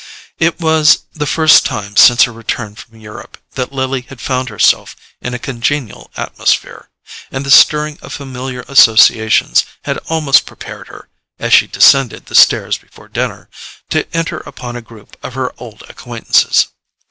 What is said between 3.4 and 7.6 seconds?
that Lily had found herself in a congenial atmosphere, and the